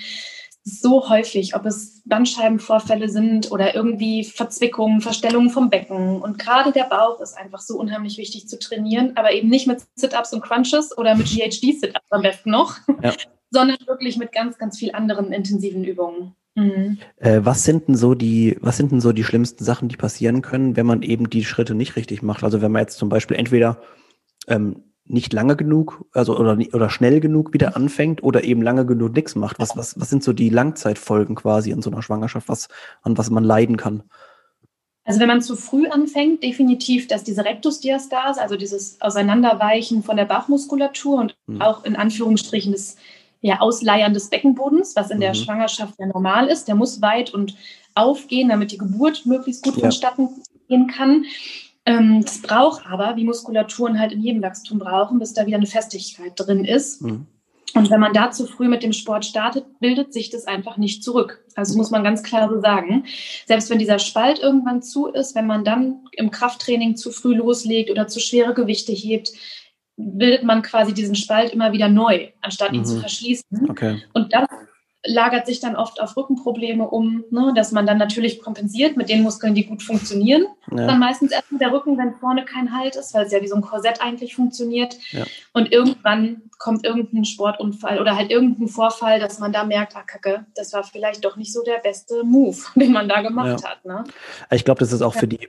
[0.66, 6.22] So häufig, ob es Bandscheibenvorfälle sind oder irgendwie Verzwickungen, Verstellungen vom Becken.
[6.22, 9.82] Und gerade der Bauch ist einfach so unheimlich wichtig zu trainieren, aber eben nicht mit
[9.94, 13.12] Sit-Ups und Crunches oder mit GHD-Sit-Ups am besten noch, ja.
[13.54, 16.34] Sondern wirklich mit ganz, ganz viel anderen intensiven Übungen.
[16.56, 16.98] Mhm.
[17.16, 20.42] Äh, was sind denn so die, was sind denn so die schlimmsten Sachen, die passieren
[20.42, 22.44] können, wenn man eben die Schritte nicht richtig macht?
[22.44, 23.80] Also wenn man jetzt zum Beispiel entweder
[24.46, 29.14] ähm, nicht lange genug, also oder, oder schnell genug wieder anfängt oder eben lange genug
[29.14, 29.58] nichts macht.
[29.58, 32.68] Was, was, was sind so die Langzeitfolgen quasi in so einer Schwangerschaft, was,
[33.02, 34.02] an was man leiden kann?
[35.04, 40.24] Also wenn man zu früh anfängt, definitiv, dass diese Rectusdiastase, also dieses Auseinanderweichen von der
[40.24, 41.60] Bauchmuskulatur und mhm.
[41.60, 42.96] auch in Anführungsstrichen das
[43.44, 45.22] ja, Ausleiern des Beckenbodens, was in mhm.
[45.22, 46.66] der Schwangerschaft ja normal ist.
[46.66, 47.54] Der muss weit und
[47.94, 49.82] aufgehen, damit die Geburt möglichst gut ja.
[49.82, 50.30] vonstatten
[50.66, 51.26] gehen kann.
[51.84, 55.66] Ähm, das braucht aber, wie Muskulaturen halt in jedem Wachstum brauchen, bis da wieder eine
[55.66, 57.02] Festigkeit drin ist.
[57.02, 57.26] Mhm.
[57.74, 61.04] Und wenn man da zu früh mit dem Sport startet, bildet sich das einfach nicht
[61.04, 61.44] zurück.
[61.54, 63.04] Also muss man ganz klar so sagen.
[63.44, 67.90] Selbst wenn dieser Spalt irgendwann zu ist, wenn man dann im Krafttraining zu früh loslegt
[67.90, 69.32] oder zu schwere Gewichte hebt,
[69.96, 72.84] bildet man quasi diesen Spalt immer wieder neu, anstatt ihn mhm.
[72.84, 73.70] zu verschließen.
[73.70, 74.02] Okay.
[74.12, 74.48] Und das
[75.06, 79.22] lagert sich dann oft auf Rückenprobleme um, ne, dass man dann natürlich kompensiert mit den
[79.22, 80.46] Muskeln, die gut funktionieren.
[80.70, 80.86] Ja.
[80.86, 83.48] Dann meistens erst mit der Rücken, wenn vorne kein Halt ist, weil es ja wie
[83.48, 84.96] so ein Korsett eigentlich funktioniert.
[85.10, 85.24] Ja.
[85.52, 90.46] Und irgendwann kommt irgendein Sportunfall oder halt irgendein Vorfall, dass man da merkt, ah Kacke,
[90.54, 93.70] das war vielleicht doch nicht so der beste Move, den man da gemacht ja.
[93.70, 93.84] hat.
[93.84, 94.04] Ne?
[94.50, 95.48] Ich glaube, das ist auch für die,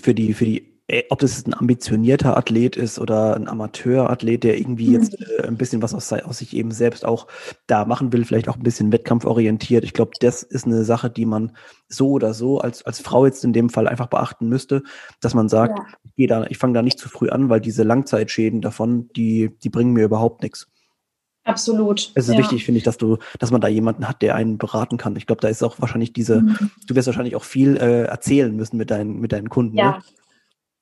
[0.00, 0.79] für die, für die
[1.10, 4.94] ob das ein ambitionierter Athlet ist oder ein Amateurathlet, der irgendwie mhm.
[4.94, 7.26] jetzt äh, ein bisschen was aus, aus, sich eben selbst auch
[7.66, 9.84] da machen will, vielleicht auch ein bisschen wettkampforientiert.
[9.84, 11.52] Ich glaube, das ist eine Sache, die man
[11.88, 14.82] so oder so als, als Frau jetzt in dem Fall einfach beachten müsste,
[15.20, 15.86] dass man sagt, ja.
[16.16, 19.70] ich, da, ich fange da nicht zu früh an, weil diese Langzeitschäden davon, die, die
[19.70, 20.66] bringen mir überhaupt nichts.
[21.44, 22.12] Absolut.
[22.14, 22.38] Es ist ja.
[22.38, 25.16] wichtig, finde ich, dass du, dass man da jemanden hat, der einen beraten kann.
[25.16, 26.70] Ich glaube, da ist auch wahrscheinlich diese, mhm.
[26.86, 29.76] du wirst wahrscheinlich auch viel äh, erzählen müssen mit deinen, mit deinen Kunden.
[29.76, 30.02] Ja, ne?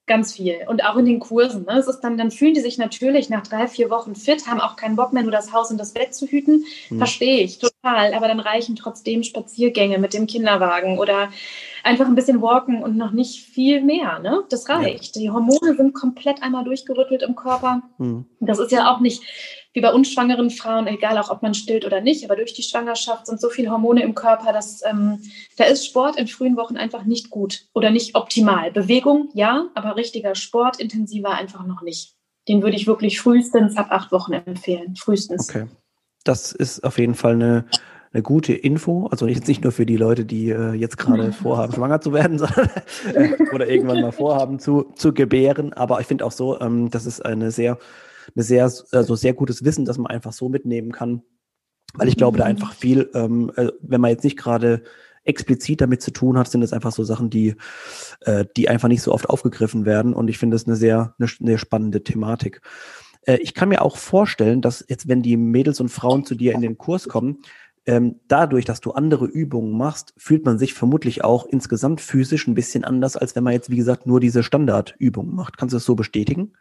[0.09, 0.57] Ganz viel.
[0.67, 1.67] Und auch in den Kursen.
[1.67, 1.79] Ne?
[1.79, 4.75] Es ist dann, dann fühlen die sich natürlich nach drei, vier Wochen fit, haben auch
[4.75, 6.65] keinen Bock mehr, nur das Haus und das Bett zu hüten.
[6.89, 6.97] Hm.
[6.97, 8.15] Verstehe ich total.
[8.15, 11.29] Aber dann reichen trotzdem Spaziergänge mit dem Kinderwagen oder
[11.85, 14.19] einfach ein bisschen walken und noch nicht viel mehr.
[14.21, 14.45] Ne?
[14.49, 15.17] Das reicht.
[15.17, 15.23] Ja.
[15.23, 17.83] Die Hormone sind komplett einmal durchgerüttelt im Körper.
[17.99, 18.25] Hm.
[18.41, 19.23] Das ist ja auch nicht
[19.79, 23.29] wie bei unschwangeren Frauen, egal auch ob man stillt oder nicht, aber durch die Schwangerschaft
[23.29, 25.21] sind so viele Hormone im Körper, dass ähm,
[25.57, 28.73] da ist Sport in frühen Wochen einfach nicht gut oder nicht optimal.
[28.73, 32.17] Bewegung ja, aber richtiger Sport, intensiver einfach noch nicht.
[32.49, 34.97] Den würde ich wirklich frühestens ab acht Wochen empfehlen.
[34.97, 35.49] Frühestens.
[35.49, 35.67] Okay.
[36.25, 37.67] Das ist auf jeden Fall eine,
[38.13, 39.07] eine gute Info.
[39.13, 42.39] Also jetzt nicht nur für die Leute, die äh, jetzt gerade vorhaben, schwanger zu werden,
[42.41, 42.69] sondern
[43.15, 45.73] äh, oder irgendwann mal vorhaben zu, zu gebären.
[45.73, 47.79] Aber ich finde auch so, ähm, das ist eine sehr
[48.35, 51.23] eine sehr, also sehr gutes Wissen, das man einfach so mitnehmen kann.
[51.95, 52.51] Weil ich glaube, da mhm.
[52.51, 54.83] einfach viel, ähm, äh, wenn man jetzt nicht gerade
[55.25, 57.55] explizit damit zu tun hat, sind es einfach so Sachen, die,
[58.21, 60.15] äh, die einfach nicht so oft aufgegriffen werden.
[60.15, 62.63] Und ich finde es eine sehr, eine, eine spannende Thematik.
[63.23, 66.55] Äh, ich kann mir auch vorstellen, dass jetzt, wenn die Mädels und Frauen zu dir
[66.55, 67.39] in den Kurs kommen,
[67.87, 72.55] ähm, dadurch, dass du andere Übungen machst, fühlt man sich vermutlich auch insgesamt physisch ein
[72.55, 75.57] bisschen anders, als wenn man jetzt, wie gesagt, nur diese Standardübungen macht.
[75.57, 76.53] Kannst du das so bestätigen?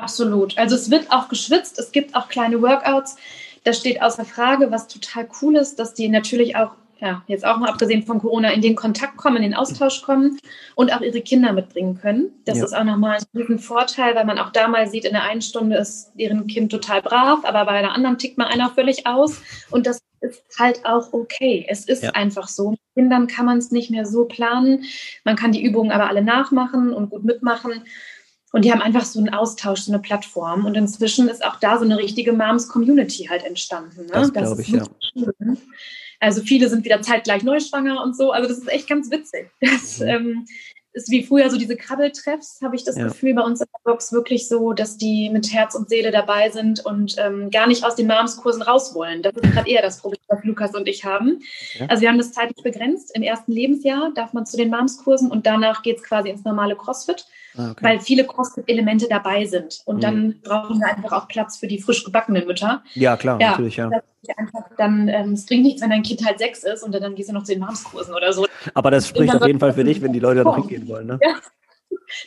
[0.00, 0.56] Absolut.
[0.58, 3.16] Also es wird auch geschwitzt, es gibt auch kleine Workouts.
[3.64, 7.56] Das steht außer Frage, was total cool ist, dass die natürlich auch, ja, jetzt auch
[7.58, 10.38] mal abgesehen von Corona, in den Kontakt kommen, in den Austausch kommen
[10.74, 12.30] und auch ihre Kinder mitbringen können.
[12.44, 12.64] Das ja.
[12.64, 15.76] ist auch nochmal ein Vorteil, weil man auch da mal sieht, in der einen Stunde
[15.76, 19.40] ist deren Kind total brav, aber bei der anderen tickt mal einer völlig aus.
[19.70, 21.66] Und das ist halt auch okay.
[21.68, 22.10] Es ist ja.
[22.10, 22.70] einfach so.
[22.70, 24.84] Mit Kindern kann man es nicht mehr so planen.
[25.24, 27.82] Man kann die Übungen aber alle nachmachen und gut mitmachen.
[28.52, 30.64] Und die haben einfach so einen Austausch, so eine Plattform.
[30.64, 34.06] Und inzwischen ist auch da so eine richtige Moms-Community halt entstanden.
[34.06, 34.12] Ne?
[34.12, 34.84] Das, das glaube ich, ja.
[35.12, 35.58] Schön.
[36.20, 38.30] Also viele sind wieder zeitgleich neuschwanger und so.
[38.30, 39.50] Also das ist echt ganz witzig.
[39.60, 40.06] Das mhm.
[40.08, 40.46] ähm,
[40.96, 43.08] ist wie früher so diese Krabbeltreffs, habe ich das ja.
[43.08, 46.48] Gefühl bei uns in der Box wirklich so, dass die mit Herz und Seele dabei
[46.48, 49.22] sind und ähm, gar nicht aus den Moms-Kursen raus wollen.
[49.22, 51.40] Das ist gerade eher das Problem, was Lukas und ich haben.
[51.74, 51.86] Ja.
[51.88, 53.14] Also wir haben das zeitlich begrenzt.
[53.14, 56.76] Im ersten Lebensjahr darf man zu den Moms-Kursen und danach geht es quasi ins normale
[56.76, 57.26] CrossFit,
[57.58, 57.84] okay.
[57.84, 59.82] weil viele CrossFit-Elemente dabei sind.
[59.84, 60.00] Und mhm.
[60.00, 62.82] dann brauchen wir einfach auch Platz für die frisch gebackenen Mütter.
[62.94, 63.90] Ja, klar, ja, natürlich, ja.
[64.76, 67.32] Dann, ähm, es bringt nichts, wenn dein Kind halt sechs ist und dann gehst du
[67.32, 68.46] noch zu den Moms-Kursen oder so.
[68.74, 71.06] Aber das spricht auf jeden Fall für dich, wenn die Leute da noch hingehen wollen.
[71.06, 71.18] Ne?
[71.22, 71.36] Ja.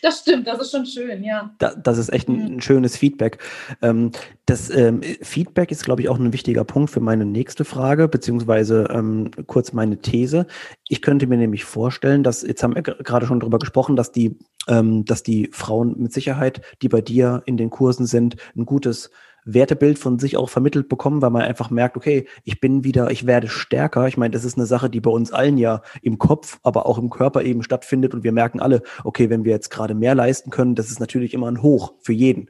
[0.01, 1.53] Das stimmt, das ist schon schön, ja.
[1.59, 2.55] Da, das ist echt ein, mhm.
[2.55, 3.39] ein schönes Feedback.
[3.81, 4.11] Ähm,
[4.45, 8.87] das ähm, Feedback ist, glaube ich, auch ein wichtiger Punkt für meine nächste Frage, beziehungsweise
[8.91, 10.47] ähm, kurz meine These.
[10.87, 14.37] Ich könnte mir nämlich vorstellen, dass, jetzt haben wir gerade schon darüber gesprochen, dass die,
[14.67, 19.11] ähm, dass die Frauen mit Sicherheit, die bei dir in den Kursen sind, ein gutes
[19.45, 23.25] Wertebild von sich auch vermittelt bekommen, weil man einfach merkt, okay, ich bin wieder, ich
[23.25, 24.07] werde stärker.
[24.07, 26.97] Ich meine, das ist eine Sache, die bei uns allen ja im Kopf, aber auch
[26.97, 30.49] im Körper eben stattfindet und wir merken alle, okay, wenn wir jetzt gerade mehr leisten
[30.49, 32.49] können, das ist natürlich immer ein Hoch für jeden.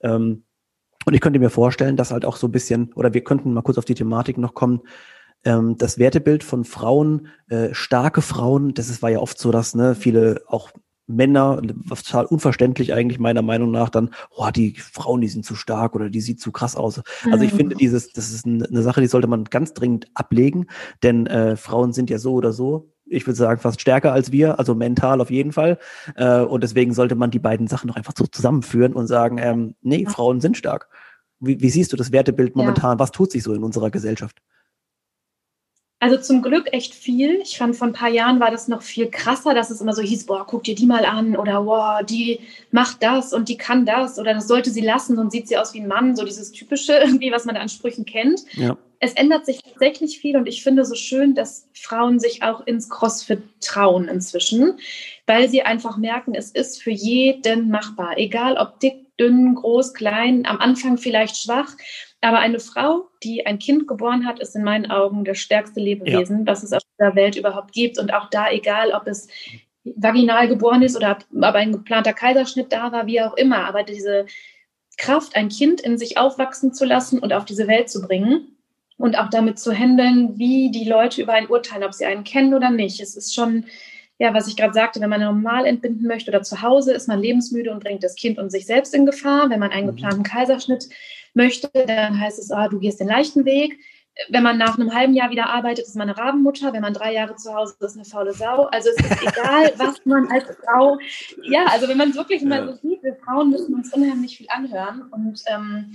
[0.00, 0.44] Ähm,
[1.04, 3.62] und ich könnte mir vorstellen, dass halt auch so ein bisschen, oder wir könnten mal
[3.62, 4.82] kurz auf die Thematik noch kommen,
[5.44, 9.74] ähm, das Wertebild von Frauen, äh, starke Frauen, das ist, war ja oft so, dass
[9.74, 10.70] ne, viele auch
[11.06, 15.54] Männer, was total unverständlich eigentlich meiner Meinung nach, dann, oh, die Frauen, die sind zu
[15.54, 17.02] stark oder die sieht zu krass aus.
[17.30, 20.66] Also ich finde dieses, das ist eine Sache, die sollte man ganz dringend ablegen,
[21.02, 24.58] denn äh, Frauen sind ja so oder so ich würde sagen, fast stärker als wir,
[24.58, 25.78] also mental auf jeden Fall.
[26.16, 29.74] Äh, und deswegen sollte man die beiden Sachen noch einfach so zusammenführen und sagen, ähm,
[29.82, 30.88] nee, Frauen sind stark.
[31.38, 32.92] Wie, wie siehst du das Wertebild momentan?
[32.92, 32.98] Ja.
[32.98, 34.38] Was tut sich so in unserer Gesellschaft?
[36.02, 37.38] Also zum Glück echt viel.
[37.44, 40.02] Ich fand, vor ein paar Jahren war das noch viel krasser, dass es immer so
[40.02, 42.40] hieß, boah, guck dir die mal an oder boah, die
[42.72, 45.74] macht das und die kann das oder das sollte sie lassen und sieht sie aus
[45.74, 48.40] wie ein Mann, so dieses typische irgendwie, was man an Sprüchen kennt.
[48.54, 48.76] Ja.
[48.98, 52.88] Es ändert sich tatsächlich viel und ich finde so schön, dass Frauen sich auch ins
[52.88, 54.80] CrossFit trauen inzwischen,
[55.26, 60.46] weil sie einfach merken, es ist für jeden machbar, egal ob dick, dünn, groß, klein,
[60.46, 61.76] am Anfang vielleicht schwach.
[62.22, 66.38] Aber eine Frau, die ein Kind geboren hat, ist in meinen Augen das stärkste Lebewesen,
[66.38, 66.44] ja.
[66.44, 67.98] das es auf dieser Welt überhaupt gibt.
[67.98, 69.28] Und auch da, egal ob es
[69.84, 73.66] vaginal geboren ist oder ob ein geplanter Kaiserschnitt da war, wie auch immer.
[73.66, 74.26] Aber diese
[74.98, 78.56] Kraft, ein Kind in sich aufwachsen zu lassen und auf diese Welt zu bringen
[78.98, 82.54] und auch damit zu handeln, wie die Leute über einen urteilen, ob sie einen kennen
[82.54, 83.00] oder nicht.
[83.00, 83.66] Es ist schon
[84.22, 87.18] ja, was ich gerade sagte, wenn man normal entbinden möchte oder zu Hause, ist man
[87.18, 89.50] lebensmüde und bringt das Kind und sich selbst in Gefahr.
[89.50, 89.96] Wenn man einen mhm.
[89.96, 90.88] geplanten Kaiserschnitt
[91.34, 93.78] möchte, dann heißt es, ah, du gehst den leichten Weg.
[94.28, 96.72] Wenn man nach einem halben Jahr wieder arbeitet, ist man eine Rabenmutter.
[96.74, 98.64] Wenn man drei Jahre zu Hause ist, ist eine faule Sau.
[98.64, 100.98] Also es ist egal, was man als Frau,
[101.42, 104.48] ja, also wenn man es wirklich mal so sieht, wir Frauen müssen uns unheimlich viel
[104.50, 105.92] anhören und ähm,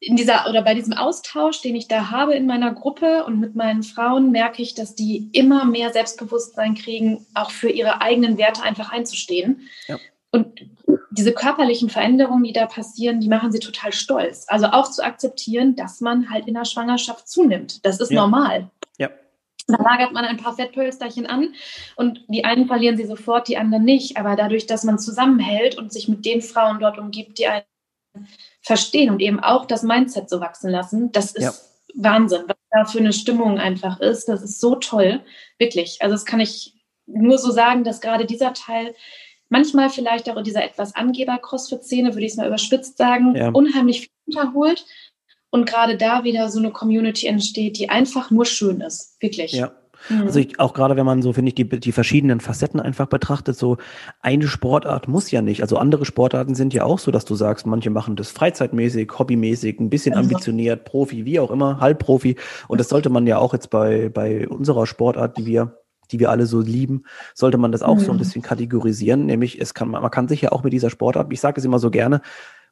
[0.00, 3.54] in dieser oder bei diesem Austausch, den ich da habe in meiner Gruppe und mit
[3.54, 8.62] meinen Frauen, merke ich, dass die immer mehr Selbstbewusstsein kriegen, auch für ihre eigenen Werte
[8.62, 9.68] einfach einzustehen.
[9.88, 9.98] Ja.
[10.32, 10.58] Und
[11.10, 14.46] diese körperlichen Veränderungen, die da passieren, die machen sie total stolz.
[14.48, 17.84] Also auch zu akzeptieren, dass man halt in der Schwangerschaft zunimmt.
[17.84, 18.20] Das ist ja.
[18.20, 18.70] normal.
[18.98, 19.10] Ja.
[19.66, 21.54] Da lagert man ein paar Fettpölsterchen an
[21.96, 24.16] und die einen verlieren sie sofort, die anderen nicht.
[24.16, 27.64] Aber dadurch, dass man zusammenhält und sich mit den Frauen dort umgibt, die einen
[28.62, 31.52] verstehen und eben auch das Mindset so wachsen lassen, das ist ja.
[31.94, 34.28] Wahnsinn, was da für eine Stimmung einfach ist.
[34.28, 35.20] Das ist so toll,
[35.58, 35.98] wirklich.
[36.00, 36.74] Also das kann ich
[37.06, 38.94] nur so sagen, dass gerade dieser Teil
[39.50, 43.50] manchmal vielleicht auch in dieser etwas Angeber-Crossfit-Szene, würde ich es mal überspitzt sagen, ja.
[43.50, 44.86] unheimlich viel unterholt
[45.50, 49.52] und gerade da wieder so eine Community entsteht, die einfach nur schön ist, wirklich.
[49.52, 49.72] Ja.
[50.08, 50.22] Mhm.
[50.22, 53.56] Also ich, auch gerade wenn man so, finde ich, die, die verschiedenen Facetten einfach betrachtet,
[53.56, 53.76] so
[54.20, 55.62] eine Sportart muss ja nicht.
[55.62, 59.78] Also andere Sportarten sind ja auch so, dass du sagst, manche machen das freizeitmäßig, hobbymäßig,
[59.78, 62.36] ein bisschen ambitioniert, Profi, wie auch immer, Halbprofi.
[62.68, 65.79] Und das sollte man ja auch jetzt bei, bei unserer Sportart, die wir
[66.12, 68.00] die wir alle so lieben, sollte man das auch mhm.
[68.00, 68.20] so ein mhm.
[68.20, 69.26] bisschen kategorisieren.
[69.26, 71.78] Nämlich, es kann, man kann sich ja auch mit dieser Sportart, ich sage es immer
[71.78, 72.20] so gerne,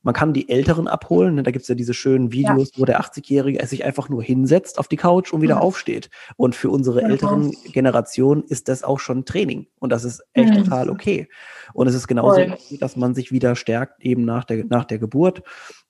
[0.02, 1.36] man kann die Älteren abholen.
[1.36, 1.42] Ne?
[1.42, 2.80] Da gibt es ja diese schönen Videos, ja.
[2.80, 5.62] wo der 80-Jährige sich einfach nur hinsetzt auf die Couch und wieder mhm.
[5.62, 6.10] aufsteht.
[6.36, 7.08] Und für unsere ja.
[7.08, 9.66] älteren Generationen ist das auch schon Training.
[9.78, 10.64] Und das ist echt mhm.
[10.64, 11.28] total okay.
[11.72, 12.56] Und es ist genauso, Voll.
[12.78, 15.42] dass man sich wieder stärkt eben nach der, nach der Geburt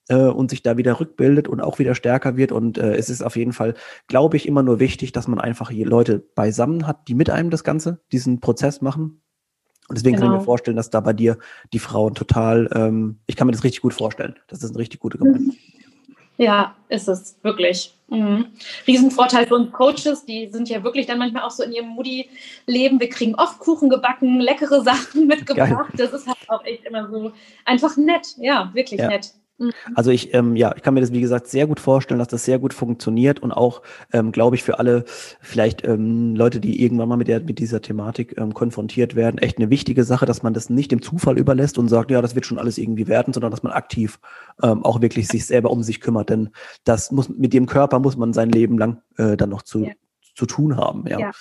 [0.09, 2.51] äh, und sich da wieder rückbildet und auch wieder stärker wird.
[2.51, 3.75] Und äh, es ist auf jeden Fall,
[4.07, 7.63] glaube ich, immer nur wichtig, dass man einfach Leute beisammen hat, die mit einem das
[7.63, 9.21] Ganze, diesen Prozess machen.
[9.89, 10.19] Und deswegen genau.
[10.19, 10.45] kann ich mir genau.
[10.45, 11.37] vorstellen, dass da bei dir
[11.73, 14.35] die Frauen total, ähm, ich kann mir das richtig gut vorstellen.
[14.47, 15.55] Das ist eine richtig gute Gemeinde.
[16.37, 17.93] Ja, ist es, wirklich.
[18.07, 18.45] Mhm.
[18.87, 22.99] Riesenvorteil für uns Coaches, die sind ja wirklich dann manchmal auch so in ihrem Moody-Leben.
[23.01, 25.89] Wir kriegen oft Kuchen gebacken, leckere Sachen mitgebracht.
[25.97, 25.97] Geil.
[25.97, 27.33] Das ist halt auch echt immer so
[27.65, 28.35] einfach nett.
[28.37, 29.09] Ja, wirklich ja.
[29.09, 29.33] nett.
[29.59, 29.71] Mhm.
[29.93, 32.45] Also ich, ähm, ja, ich kann mir das, wie gesagt, sehr gut vorstellen, dass das
[32.45, 33.81] sehr gut funktioniert und auch,
[34.13, 35.03] ähm, glaube ich, für alle
[35.41, 39.57] vielleicht ähm, Leute, die irgendwann mal mit, der, mit dieser Thematik ähm, konfrontiert werden, echt
[39.57, 42.45] eine wichtige Sache, dass man das nicht dem Zufall überlässt und sagt, ja, das wird
[42.45, 44.19] schon alles irgendwie werden, sondern dass man aktiv
[44.63, 46.29] ähm, auch wirklich sich selber um sich kümmert.
[46.29, 46.49] Denn
[46.85, 49.91] das muss mit dem Körper muss man sein Leben lang äh, dann noch zu, ja.
[50.35, 51.05] zu tun haben.
[51.07, 51.19] Ja.
[51.19, 51.31] ja.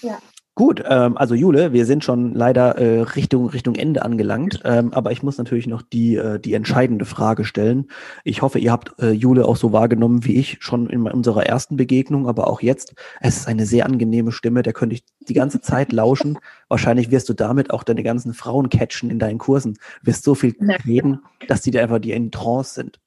[0.00, 0.18] ja.
[0.56, 5.10] Gut, ähm, also Jule, wir sind schon leider äh, Richtung Richtung Ende angelangt, ähm, aber
[5.10, 7.88] ich muss natürlich noch die äh, die entscheidende Frage stellen.
[8.22, 11.76] Ich hoffe, ihr habt äh, Jule auch so wahrgenommen wie ich schon in unserer ersten
[11.76, 12.94] Begegnung, aber auch jetzt.
[13.20, 16.38] Es ist eine sehr angenehme Stimme, der könnte ich die ganze Zeit lauschen.
[16.68, 19.74] Wahrscheinlich wirst du damit auch deine ganzen Frauen catchen in deinen Kursen.
[20.02, 20.54] Du wirst so viel
[20.86, 23.00] reden, dass die da einfach die in Trance sind.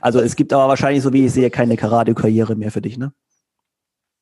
[0.00, 3.12] Also es gibt aber wahrscheinlich, so wie ich sehe, keine Karate-Karriere mehr für dich, ne?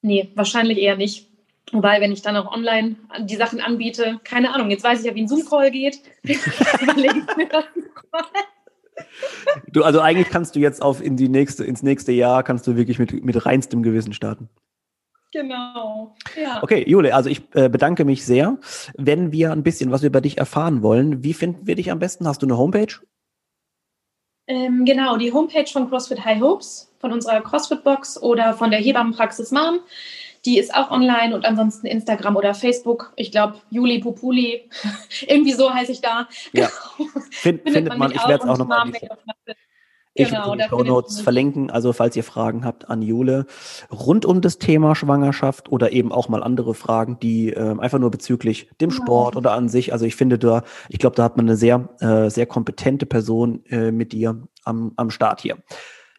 [0.03, 1.28] Nee, wahrscheinlich eher nicht.
[1.73, 5.15] Wobei, wenn ich dann auch online die Sachen anbiete, keine Ahnung, jetzt weiß ich ja,
[5.15, 6.01] wie ein Zoom-Call geht.
[6.23, 7.65] Überlege ich mir das
[9.73, 12.77] Du, also eigentlich kannst du jetzt auf in die nächste, ins nächste Jahr kannst du
[12.77, 14.49] wirklich mit, mit reinstem Gewissen starten.
[15.33, 16.15] Genau.
[16.41, 16.63] Ja.
[16.63, 18.57] Okay, Jule, also ich äh, bedanke mich sehr.
[18.97, 22.27] Wenn wir ein bisschen was über dich erfahren wollen, wie finden wir dich am besten?
[22.27, 22.95] Hast du eine Homepage?
[24.47, 28.81] Ähm, genau, die Homepage von CrossFit High Hopes, von unserer CrossFit Box oder von der
[28.81, 29.81] Hebammenpraxis Mom.
[30.45, 33.13] Die ist auch online und ansonsten Instagram oder Facebook.
[33.17, 34.69] Ich glaube, Juli Pupuli,
[35.27, 36.29] irgendwie so heiße ich da.
[36.53, 36.69] Ja.
[37.31, 38.91] Find, findet, findet, man, ich werde es auch nochmal
[40.19, 43.47] ich genau, werde die Show Notes verlinken, also falls ihr Fragen habt an Jule
[43.93, 48.11] rund um das Thema Schwangerschaft oder eben auch mal andere Fragen, die äh, einfach nur
[48.11, 49.93] bezüglich dem Sport oder an sich.
[49.93, 53.65] Also ich finde da, ich glaube, da hat man eine sehr, äh, sehr kompetente Person
[53.67, 55.59] äh, mit dir am, am Start hier.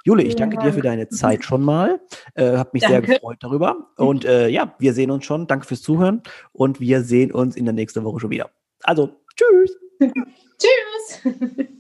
[0.10, 2.02] Jule, ich danke dir für deine Zeit schon mal.
[2.34, 3.06] Äh, hab mich danke.
[3.06, 3.92] sehr gefreut darüber.
[3.96, 5.46] Und äh, ja, wir sehen uns schon.
[5.46, 6.24] Danke fürs Zuhören.
[6.52, 8.50] Und wir sehen uns in der nächsten Woche schon wieder.
[8.82, 9.78] Also, tschüss.
[10.58, 11.68] tschüss.